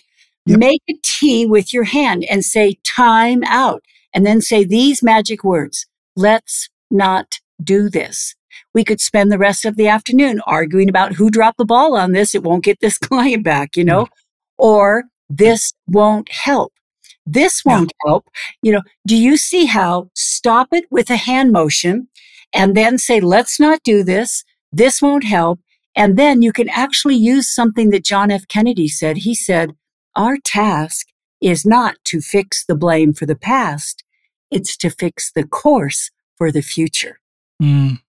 Yep. 0.47 0.59
Make 0.59 0.81
a 0.89 0.93
T 1.03 1.45
with 1.45 1.73
your 1.73 1.83
hand 1.83 2.25
and 2.25 2.43
say 2.43 2.77
time 2.83 3.43
out, 3.45 3.83
and 4.13 4.25
then 4.25 4.41
say 4.41 4.63
these 4.63 5.03
magic 5.03 5.43
words. 5.43 5.85
Let's 6.15 6.69
not 6.89 7.39
do 7.63 7.87
this. 7.89 8.33
We 8.73 8.83
could 8.83 8.99
spend 8.99 9.31
the 9.31 9.37
rest 9.37 9.65
of 9.65 9.75
the 9.75 9.87
afternoon 9.87 10.41
arguing 10.47 10.89
about 10.89 11.13
who 11.13 11.29
dropped 11.29 11.59
the 11.59 11.65
ball 11.65 11.95
on 11.95 12.13
this. 12.13 12.33
It 12.33 12.43
won't 12.43 12.63
get 12.63 12.79
this 12.79 12.97
client 12.97 13.43
back, 13.43 13.75
you 13.77 13.83
know, 13.83 14.05
mm-hmm. 14.05 14.13
or 14.57 15.03
this 15.29 15.73
won't 15.87 16.31
help. 16.31 16.73
This 17.27 17.63
won't 17.65 17.91
yeah. 18.03 18.09
help. 18.09 18.29
You 18.63 18.71
know, 18.71 18.81
do 19.05 19.15
you 19.15 19.37
see 19.37 19.65
how 19.65 20.09
stop 20.15 20.69
it 20.71 20.85
with 20.89 21.09
a 21.09 21.17
hand 21.17 21.51
motion 21.51 22.07
and 22.53 22.75
then 22.75 22.97
say, 22.97 23.19
let's 23.19 23.59
not 23.59 23.83
do 23.83 24.03
this. 24.03 24.43
This 24.71 25.01
won't 25.01 25.23
help. 25.23 25.59
And 25.95 26.17
then 26.17 26.41
you 26.41 26.51
can 26.53 26.69
actually 26.69 27.15
use 27.15 27.49
something 27.49 27.89
that 27.89 28.05
John 28.05 28.29
F. 28.31 28.47
Kennedy 28.47 28.87
said. 28.87 29.17
He 29.17 29.33
said, 29.33 29.71
our 30.15 30.37
task 30.37 31.07
is 31.41 31.65
not 31.65 31.97
to 32.05 32.21
fix 32.21 32.65
the 32.65 32.75
blame 32.75 33.13
for 33.13 33.25
the 33.25 33.35
past. 33.35 34.03
It's 34.51 34.77
to 34.77 34.89
fix 34.89 35.31
the 35.31 35.45
course 35.45 36.11
for 36.35 36.51
the 36.51 36.61
future. 36.61 37.19
Mm. 37.61 37.99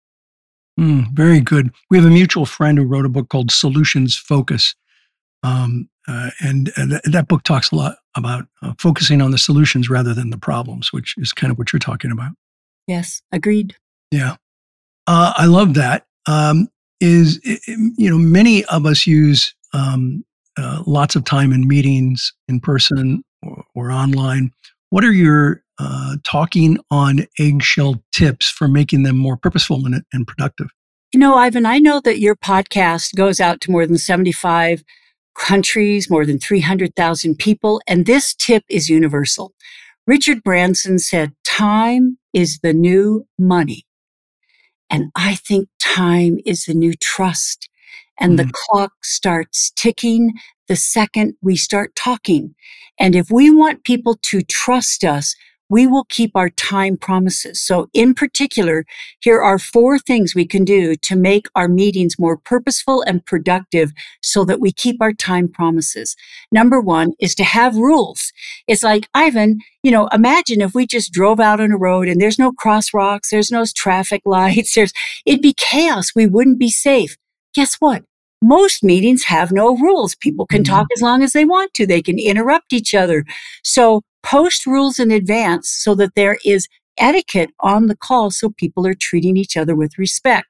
Mm, 0.78 1.12
very 1.12 1.40
good. 1.40 1.70
We 1.90 1.96
have 1.98 2.06
a 2.06 2.10
mutual 2.10 2.46
friend 2.46 2.78
who 2.78 2.84
wrote 2.84 3.06
a 3.06 3.10
book 3.10 3.28
called 3.28 3.50
Solutions 3.50 4.16
Focus. 4.16 4.74
Um, 5.42 5.88
uh, 6.06 6.30
and, 6.40 6.72
th- 6.76 7.02
that 7.04 7.28
book 7.28 7.42
talks 7.42 7.70
a 7.70 7.74
lot 7.74 7.96
about 8.16 8.46
uh, 8.62 8.74
focusing 8.78 9.20
on 9.20 9.30
the 9.30 9.38
solutions 9.38 9.90
rather 9.90 10.14
than 10.14 10.30
the 10.30 10.38
problems, 10.38 10.92
which 10.92 11.14
is 11.18 11.32
kind 11.32 11.50
of 11.50 11.58
what 11.58 11.72
you're 11.72 11.80
talking 11.80 12.10
about. 12.10 12.32
Yes, 12.86 13.22
agreed. 13.32 13.76
Yeah. 14.10 14.36
Uh, 15.06 15.32
I 15.36 15.46
love 15.46 15.74
that. 15.74 16.06
um, 16.26 16.68
is 17.00 17.40
you 17.96 18.10
know 18.10 18.18
many 18.18 18.64
of 18.66 18.84
us 18.84 19.06
use 19.06 19.54
um, 19.72 20.24
uh, 20.56 20.82
lots 20.86 21.14
of 21.14 21.24
time 21.24 21.52
in 21.52 21.68
meetings 21.68 22.32
in 22.48 22.60
person 22.60 23.22
or, 23.42 23.64
or 23.74 23.90
online. 23.92 24.50
What 24.90 25.04
are 25.04 25.12
your 25.12 25.62
uh, 25.78 26.16
talking 26.24 26.78
on 26.90 27.26
eggshell 27.38 28.02
tips 28.12 28.50
for 28.50 28.66
making 28.66 29.04
them 29.04 29.16
more 29.16 29.36
purposeful 29.36 29.86
and, 29.86 30.02
and 30.12 30.26
productive? 30.26 30.68
You 31.14 31.20
know, 31.20 31.36
Ivan, 31.36 31.66
I 31.66 31.78
know 31.78 32.00
that 32.00 32.18
your 32.18 32.36
podcast 32.36 33.14
goes 33.14 33.40
out 33.40 33.60
to 33.62 33.70
more 33.70 33.86
than 33.86 33.96
75 33.96 34.82
countries, 35.36 36.10
more 36.10 36.26
than 36.26 36.38
300,000 36.38 37.36
people, 37.36 37.80
and 37.86 38.06
this 38.06 38.34
tip 38.34 38.64
is 38.68 38.88
universal. 38.88 39.54
Richard 40.06 40.42
Branson 40.42 40.98
said, 40.98 41.32
Time 41.44 42.18
is 42.32 42.58
the 42.58 42.72
new 42.72 43.26
money. 43.38 43.84
And 44.90 45.10
I 45.14 45.34
think 45.34 45.68
time 45.78 46.38
is 46.44 46.64
the 46.64 46.74
new 46.74 46.94
trust. 46.94 47.68
And 48.20 48.32
mm 48.32 48.36
the 48.38 48.52
clock 48.52 48.92
starts 49.04 49.70
ticking 49.76 50.32
the 50.66 50.76
second 50.76 51.34
we 51.40 51.56
start 51.56 51.94
talking. 51.94 52.54
And 52.98 53.14
if 53.14 53.30
we 53.30 53.48
want 53.50 53.84
people 53.84 54.18
to 54.22 54.42
trust 54.42 55.04
us, 55.04 55.34
we 55.68 55.86
will 55.86 56.04
keep 56.04 56.32
our 56.34 56.50
time 56.50 56.96
promises. 56.96 57.60
So 57.60 57.88
in 57.92 58.14
particular, 58.14 58.84
here 59.20 59.40
are 59.40 59.58
four 59.58 59.98
things 59.98 60.34
we 60.34 60.46
can 60.46 60.64
do 60.64 60.94
to 60.96 61.16
make 61.16 61.46
our 61.54 61.68
meetings 61.68 62.18
more 62.18 62.36
purposeful 62.36 63.02
and 63.02 63.24
productive 63.24 63.92
so 64.22 64.44
that 64.44 64.60
we 64.60 64.72
keep 64.72 65.00
our 65.00 65.12
time 65.12 65.48
promises. 65.48 66.16
Number 66.50 66.80
one 66.80 67.12
is 67.20 67.34
to 67.36 67.44
have 67.44 67.76
rules. 67.76 68.32
It's 68.66 68.82
like, 68.82 69.08
Ivan, 69.14 69.58
you 69.82 69.90
know, 69.90 70.08
imagine 70.08 70.60
if 70.60 70.74
we 70.74 70.86
just 70.86 71.12
drove 71.12 71.40
out 71.40 71.60
on 71.60 71.72
a 71.72 71.78
road 71.78 72.08
and 72.08 72.20
there's 72.20 72.38
no 72.38 72.52
crosswalks, 72.52 73.30
there's 73.30 73.50
no 73.50 73.64
traffic 73.76 74.22
lights, 74.24 74.74
there's, 74.76 74.92
it'd 75.26 75.42
be 75.42 75.54
chaos. 75.56 76.12
We 76.14 76.26
wouldn't 76.26 76.58
be 76.58 76.70
safe. 76.70 77.16
Guess 77.54 77.76
what? 77.76 78.04
most 78.42 78.84
meetings 78.84 79.24
have 79.24 79.50
no 79.50 79.76
rules. 79.76 80.14
People 80.14 80.46
can 80.46 80.62
mm-hmm. 80.62 80.74
talk 80.74 80.86
as 80.94 81.02
long 81.02 81.22
as 81.22 81.32
they 81.32 81.44
want 81.44 81.74
to. 81.74 81.86
They 81.86 82.02
can 82.02 82.18
interrupt 82.18 82.72
each 82.72 82.94
other. 82.94 83.24
So 83.64 84.02
post 84.22 84.66
rules 84.66 84.98
in 84.98 85.10
advance 85.10 85.68
so 85.68 85.94
that 85.94 86.14
there 86.14 86.38
is 86.44 86.68
etiquette 86.96 87.50
on 87.60 87.86
the 87.86 87.96
call 87.96 88.30
so 88.30 88.50
people 88.50 88.86
are 88.86 88.94
treating 88.94 89.36
each 89.36 89.56
other 89.56 89.74
with 89.74 89.98
respect. 89.98 90.48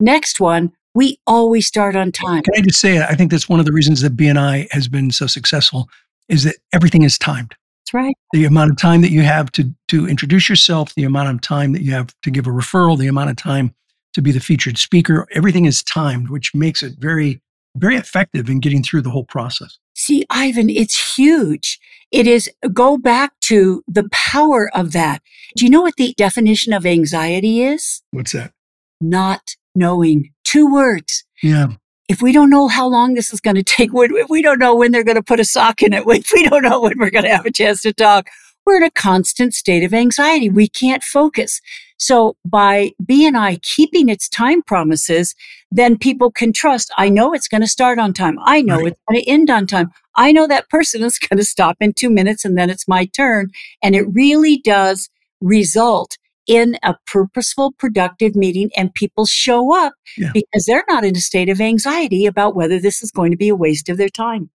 Next 0.00 0.40
one, 0.40 0.72
we 0.94 1.18
always 1.26 1.66
start 1.66 1.94
on 1.94 2.10
time. 2.12 2.42
Can 2.42 2.54
I 2.56 2.60
just 2.62 2.80
say, 2.80 3.00
I 3.02 3.14
think 3.14 3.30
that's 3.30 3.48
one 3.48 3.60
of 3.60 3.66
the 3.66 3.72
reasons 3.72 4.00
that 4.00 4.16
BNI 4.16 4.66
has 4.72 4.88
been 4.88 5.10
so 5.10 5.26
successful 5.26 5.88
is 6.28 6.44
that 6.44 6.56
everything 6.72 7.02
is 7.02 7.18
timed. 7.18 7.54
That's 7.82 7.94
right. 7.94 8.14
The 8.32 8.46
amount 8.46 8.72
of 8.72 8.78
time 8.78 9.02
that 9.02 9.12
you 9.12 9.22
have 9.22 9.52
to, 9.52 9.72
to 9.88 10.08
introduce 10.08 10.48
yourself, 10.48 10.94
the 10.94 11.04
amount 11.04 11.28
of 11.30 11.40
time 11.40 11.72
that 11.72 11.82
you 11.82 11.92
have 11.92 12.14
to 12.22 12.30
give 12.30 12.46
a 12.46 12.50
referral, 12.50 12.98
the 12.98 13.06
amount 13.06 13.30
of 13.30 13.36
time 13.36 13.74
to 14.14 14.22
be 14.22 14.32
the 14.32 14.40
featured 14.40 14.78
speaker, 14.78 15.28
everything 15.32 15.66
is 15.66 15.82
timed, 15.82 16.30
which 16.30 16.54
makes 16.54 16.82
it 16.82 16.94
very, 16.98 17.40
very 17.76 17.96
effective 17.96 18.48
in 18.48 18.60
getting 18.60 18.82
through 18.82 19.02
the 19.02 19.10
whole 19.10 19.24
process. 19.24 19.78
See, 19.94 20.24
Ivan, 20.30 20.70
it's 20.70 21.16
huge. 21.16 21.78
It 22.10 22.26
is 22.26 22.50
go 22.72 22.98
back 22.98 23.32
to 23.42 23.82
the 23.88 24.08
power 24.10 24.70
of 24.74 24.92
that. 24.92 25.22
Do 25.56 25.64
you 25.64 25.70
know 25.70 25.82
what 25.82 25.96
the 25.96 26.14
definition 26.16 26.72
of 26.72 26.86
anxiety 26.86 27.62
is? 27.62 28.02
What's 28.10 28.32
that? 28.32 28.52
Not 29.00 29.56
knowing. 29.74 30.30
Two 30.44 30.72
words. 30.72 31.24
Yeah. 31.42 31.68
If 32.08 32.22
we 32.22 32.32
don't 32.32 32.50
know 32.50 32.68
how 32.68 32.86
long 32.86 33.14
this 33.14 33.32
is 33.32 33.40
going 33.40 33.56
to 33.56 33.64
take, 33.64 33.90
if 33.92 34.30
we 34.30 34.42
don't 34.42 34.60
know 34.60 34.76
when 34.76 34.92
they're 34.92 35.02
going 35.04 35.16
to 35.16 35.22
put 35.22 35.40
a 35.40 35.44
sock 35.44 35.82
in 35.82 35.92
it, 35.92 36.04
if 36.06 36.30
we 36.32 36.48
don't 36.48 36.62
know 36.62 36.80
when 36.80 36.98
we're 36.98 37.10
going 37.10 37.24
to 37.24 37.34
have 37.34 37.46
a 37.46 37.50
chance 37.50 37.82
to 37.82 37.92
talk, 37.92 38.28
we're 38.64 38.76
in 38.76 38.82
a 38.82 38.90
constant 38.90 39.54
state 39.54 39.84
of 39.84 39.94
anxiety. 39.94 40.48
We 40.48 40.68
can't 40.68 41.02
focus. 41.02 41.60
So 41.98 42.36
by 42.44 42.92
BNI 43.02 43.62
keeping 43.62 44.08
its 44.08 44.28
time 44.28 44.62
promises, 44.62 45.34
then 45.70 45.96
people 45.96 46.30
can 46.30 46.52
trust. 46.52 46.92
I 46.98 47.08
know 47.08 47.32
it's 47.32 47.48
going 47.48 47.62
to 47.62 47.66
start 47.66 47.98
on 47.98 48.12
time. 48.12 48.38
I 48.44 48.62
know 48.62 48.76
right. 48.76 48.88
it's 48.88 49.00
going 49.08 49.22
to 49.22 49.30
end 49.30 49.50
on 49.50 49.66
time. 49.66 49.90
I 50.16 50.32
know 50.32 50.46
that 50.46 50.68
person 50.68 51.02
is 51.02 51.18
going 51.18 51.38
to 51.38 51.44
stop 51.44 51.76
in 51.80 51.92
two 51.92 52.10
minutes 52.10 52.44
and 52.44 52.56
then 52.56 52.70
it's 52.70 52.88
my 52.88 53.06
turn. 53.06 53.50
And 53.82 53.94
it 53.94 54.06
really 54.12 54.58
does 54.58 55.08
result 55.40 56.18
in 56.46 56.78
a 56.82 56.94
purposeful, 57.06 57.72
productive 57.72 58.36
meeting 58.36 58.70
and 58.76 58.94
people 58.94 59.26
show 59.26 59.76
up 59.76 59.94
yeah. 60.16 60.30
because 60.32 60.66
they're 60.66 60.84
not 60.88 61.04
in 61.04 61.16
a 61.16 61.20
state 61.20 61.48
of 61.48 61.60
anxiety 61.60 62.24
about 62.24 62.54
whether 62.54 62.78
this 62.78 63.02
is 63.02 63.10
going 63.10 63.32
to 63.32 63.36
be 63.36 63.48
a 63.48 63.56
waste 63.56 63.88
of 63.88 63.96
their 63.96 64.08
time. 64.08 64.50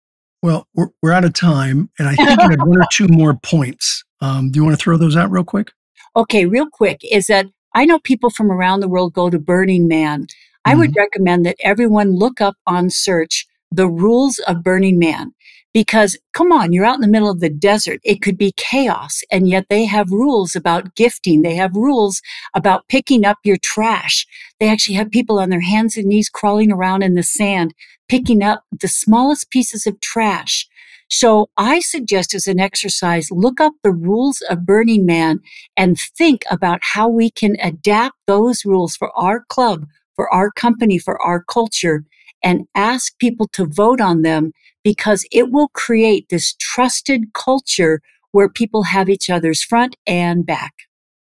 Well, 0.43 0.69
we're, 0.75 0.89
we're 1.03 1.13
out 1.13 1.25
of 1.25 1.33
time, 1.33 1.91
and 1.99 2.07
I 2.07 2.15
think 2.15 2.41
you 2.41 2.51
had 2.51 2.63
one 2.63 2.79
or 2.79 2.87
two 2.93 3.09
more 3.09 3.35
points. 3.43 4.05
Um, 4.21 4.51
do 4.53 4.61
you 4.61 4.65
want 4.65 4.79
to 4.79 4.83
throw 4.83 4.97
those 4.97 5.17
out 5.17 5.33
real 5.33 5.43
quick? 5.43 5.73
Okay, 6.19 6.47
real 6.47 6.67
quick 6.69 7.01
is 7.09 7.29
that 7.29 7.47
I 7.77 7.85
know 7.85 8.01
people 8.01 8.29
from 8.29 8.51
around 8.51 8.81
the 8.81 8.89
world 8.89 9.13
go 9.13 9.31
to 9.31 9.39
Burning 9.39 9.87
Man. 9.87 10.27
I 10.65 10.73
mm-hmm. 10.73 10.81
would 10.81 10.97
recommend 10.97 11.47
that 11.47 11.57
everyone 11.63 12.19
look 12.19 12.41
up 12.41 12.57
on 12.67 12.91
search 12.91 13.47
the 13.71 13.87
rules 13.87 14.41
of 14.41 14.65
Burning 14.65 14.99
Man. 14.99 15.33
Because 15.73 16.19
come 16.33 16.51
on, 16.51 16.73
you're 16.73 16.85
out 16.85 16.97
in 16.97 17.03
the 17.03 17.09
middle 17.09 17.31
of 17.31 17.39
the 17.39 17.49
desert. 17.51 18.01
It 18.03 18.21
could 18.21 18.37
be 18.37 18.53
chaos. 18.57 19.21
And 19.31 19.49
yet 19.49 19.67
they 19.71 19.85
have 19.85 20.11
rules 20.11 20.57
about 20.57 20.97
gifting. 20.97 21.43
They 21.43 21.55
have 21.55 21.77
rules 21.77 22.21
about 22.53 22.89
picking 22.89 23.25
up 23.25 23.37
your 23.45 23.59
trash. 23.59 24.27
They 24.59 24.69
actually 24.69 24.97
have 24.97 25.13
people 25.13 25.39
on 25.39 25.51
their 25.51 25.61
hands 25.61 25.97
and 25.97 26.07
knees 26.07 26.29
crawling 26.29 26.73
around 26.73 27.05
in 27.05 27.15
the 27.15 27.23
sand, 27.23 27.75
picking 28.09 28.43
up 28.43 28.65
the 28.73 28.89
smallest 28.89 29.51
pieces 29.51 29.87
of 29.87 30.01
trash. 30.01 30.68
So 31.09 31.49
I 31.57 31.81
suggest 31.81 32.35
as 32.35 32.47
an 32.47 32.61
exercise, 32.61 33.31
look 33.31 33.61
up 33.61 33.73
the 33.83 33.93
rules 33.93 34.43
of 34.51 34.67
Burning 34.67 35.07
Man 35.07 35.41
and 35.77 35.99
think 35.99 36.45
about 36.51 36.81
how 36.83 37.09
we 37.09 37.31
can 37.31 37.57
adapt 37.63 38.17
those 38.27 38.65
rules 38.65 38.95
for 38.95 39.11
our 39.19 39.45
club, 39.49 39.87
for 40.17 40.33
our 40.33 40.51
company, 40.51 40.99
for 40.99 41.21
our 41.23 41.43
culture, 41.43 42.05
and 42.43 42.67
ask 42.75 43.19
people 43.19 43.49
to 43.55 43.67
vote 43.67 44.01
on 44.01 44.23
them 44.23 44.53
because 44.85 45.27
it 45.33 45.51
will 45.51 45.69
create 45.69 46.29
this 46.29 46.55
trusted 46.55 47.33
culture 47.33 48.01
where 48.33 48.49
people 48.49 48.85
have 48.85 49.09
each 49.09 49.31
other's 49.31 49.63
front 49.63 49.97
and 50.07 50.45
back. 50.45 50.75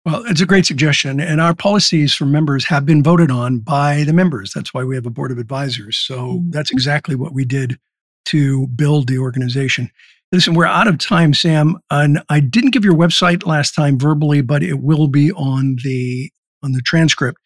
Well, 0.05 0.23
it's 0.25 0.41
a 0.41 0.45
great 0.45 0.65
suggestion. 0.65 1.19
And 1.19 1.39
our 1.41 1.53
policies 1.55 2.13
for 2.13 2.25
members 2.25 2.65
have 2.65 2.85
been 2.85 3.03
voted 3.03 3.31
on 3.31 3.59
by 3.59 4.03
the 4.03 4.13
members. 4.13 4.53
That's 4.53 4.73
why 4.73 4.83
we 4.83 4.95
have 4.95 5.05
a 5.05 5.11
board 5.11 5.31
of 5.31 5.37
advisors. 5.37 5.97
So 5.97 6.17
mm-hmm. 6.17 6.51
that's 6.51 6.71
exactly 6.71 7.15
what 7.15 7.33
we 7.33 7.45
did 7.45 7.77
to 8.25 8.67
build 8.67 9.07
the 9.07 9.17
organization. 9.17 9.89
Listen, 10.31 10.53
we're 10.53 10.65
out 10.65 10.87
of 10.87 10.99
time, 10.99 11.33
Sam, 11.33 11.79
and 11.89 12.21
I 12.29 12.39
didn't 12.39 12.71
give 12.71 12.85
your 12.85 12.93
website 12.93 13.47
last 13.47 13.73
time 13.73 13.97
verbally, 13.97 14.41
but 14.41 14.61
it 14.61 14.79
will 14.79 15.07
be 15.07 15.31
on 15.31 15.77
the 15.83 16.29
on 16.61 16.73
the 16.73 16.81
transcript. 16.81 17.39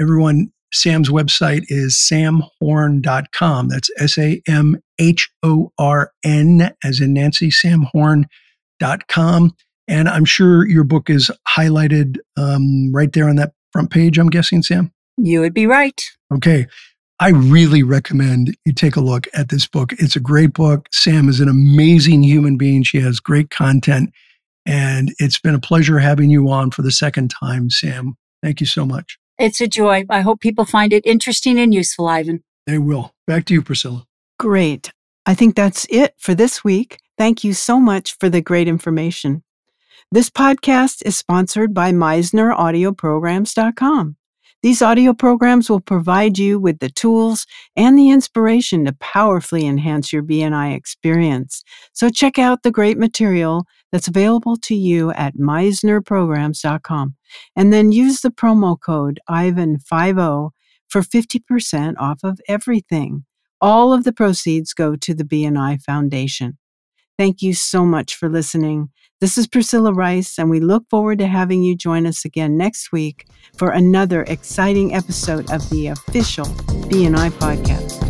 Everyone, 0.00 0.50
Sam's 0.72 1.08
website 1.08 1.64
is 1.68 1.94
samhorn.com. 1.94 3.68
That's 3.68 3.90
S 3.98 4.18
A 4.18 4.42
M 4.48 4.78
H 4.98 5.30
O 5.42 5.72
R 5.78 6.12
N, 6.24 6.74
as 6.82 7.00
in 7.00 7.14
Nancy, 7.14 7.50
samhorn.com. 7.50 9.54
And 9.88 10.08
I'm 10.08 10.24
sure 10.24 10.66
your 10.66 10.84
book 10.84 11.08
is 11.08 11.30
highlighted 11.56 12.16
um, 12.36 12.92
right 12.92 13.12
there 13.12 13.28
on 13.28 13.36
that 13.36 13.52
front 13.72 13.90
page, 13.90 14.18
I'm 14.18 14.30
guessing, 14.30 14.62
Sam? 14.62 14.92
You 15.16 15.40
would 15.40 15.54
be 15.54 15.66
right. 15.66 16.02
Okay. 16.34 16.66
I 17.18 17.30
really 17.30 17.82
recommend 17.82 18.54
you 18.66 18.74
take 18.74 18.96
a 18.96 19.00
look 19.00 19.26
at 19.32 19.48
this 19.48 19.66
book. 19.66 19.94
It's 19.94 20.16
a 20.16 20.20
great 20.20 20.52
book. 20.52 20.86
Sam 20.92 21.30
is 21.30 21.40
an 21.40 21.48
amazing 21.48 22.22
human 22.22 22.58
being. 22.58 22.82
She 22.82 23.00
has 23.00 23.20
great 23.20 23.48
content. 23.48 24.12
And 24.66 25.14
it's 25.18 25.38
been 25.38 25.54
a 25.54 25.60
pleasure 25.60 25.98
having 25.98 26.28
you 26.28 26.50
on 26.50 26.72
for 26.72 26.82
the 26.82 26.90
second 26.90 27.30
time, 27.30 27.70
Sam. 27.70 28.18
Thank 28.42 28.60
you 28.60 28.66
so 28.66 28.84
much. 28.84 29.18
It's 29.38 29.62
a 29.62 29.66
joy. 29.66 30.04
I 30.10 30.20
hope 30.20 30.40
people 30.40 30.66
find 30.66 30.92
it 30.92 31.06
interesting 31.06 31.58
and 31.58 31.72
useful, 31.72 32.06
Ivan. 32.06 32.44
They 32.66 32.76
will. 32.78 33.14
Back 33.26 33.46
to 33.46 33.54
you, 33.54 33.62
Priscilla. 33.62 34.04
Great. 34.38 34.92
I 35.24 35.34
think 35.34 35.56
that's 35.56 35.86
it 35.88 36.12
for 36.18 36.34
this 36.34 36.62
week. 36.62 36.98
Thank 37.16 37.44
you 37.44 37.54
so 37.54 37.80
much 37.80 38.18
for 38.18 38.28
the 38.28 38.42
great 38.42 38.68
information. 38.68 39.42
This 40.12 40.28
podcast 40.28 41.02
is 41.06 41.16
sponsored 41.16 41.72
by 41.72 41.92
MisnerAudioPrograms.com. 41.92 44.16
These 44.62 44.82
audio 44.82 45.12
programs 45.12 45.68
will 45.70 45.80
provide 45.80 46.38
you 46.38 46.58
with 46.58 46.78
the 46.80 46.88
tools 46.88 47.46
and 47.76 47.96
the 47.96 48.10
inspiration 48.10 48.84
to 48.86 48.92
powerfully 48.94 49.66
enhance 49.66 50.12
your 50.12 50.22
BNI 50.22 50.74
experience. 50.74 51.62
So 51.92 52.08
check 52.08 52.38
out 52.38 52.62
the 52.62 52.70
great 52.70 52.98
material 52.98 53.66
that's 53.92 54.08
available 54.08 54.56
to 54.62 54.74
you 54.74 55.12
at 55.12 55.36
MisnerPrograms.com 55.36 57.14
and 57.54 57.72
then 57.72 57.92
use 57.92 58.22
the 58.22 58.30
promo 58.30 58.76
code 58.80 59.20
IVAN50 59.28 60.50
for 60.88 61.02
50% 61.02 61.94
off 61.98 62.20
of 62.24 62.40
everything. 62.48 63.24
All 63.60 63.92
of 63.92 64.04
the 64.04 64.12
proceeds 64.12 64.72
go 64.72 64.96
to 64.96 65.14
the 65.14 65.24
BNI 65.24 65.80
Foundation. 65.82 66.58
Thank 67.18 67.40
you 67.42 67.54
so 67.54 67.86
much 67.86 68.14
for 68.14 68.28
listening. 68.28 68.90
This 69.20 69.38
is 69.38 69.46
Priscilla 69.46 69.92
Rice, 69.92 70.38
and 70.38 70.50
we 70.50 70.60
look 70.60 70.84
forward 70.90 71.18
to 71.20 71.26
having 71.26 71.62
you 71.62 71.74
join 71.74 72.06
us 72.06 72.26
again 72.26 72.58
next 72.58 72.92
week 72.92 73.26
for 73.56 73.70
another 73.70 74.22
exciting 74.24 74.94
episode 74.94 75.50
of 75.50 75.68
the 75.70 75.86
official 75.86 76.44
BNI 76.44 77.30
podcast. 77.30 78.05